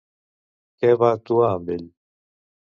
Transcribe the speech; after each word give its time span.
Què 0.79 0.89
va 1.05 1.13
actuar 1.19 1.53
amb 1.59 1.71
ell? 1.77 1.87